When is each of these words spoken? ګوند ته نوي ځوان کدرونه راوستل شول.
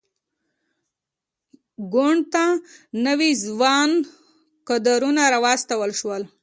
ګوند 1.93 2.21
ته 2.33 2.45
نوي 3.05 3.31
ځوان 3.45 3.89
کدرونه 4.67 5.21
راوستل 5.33 5.91
شول. 5.99 6.23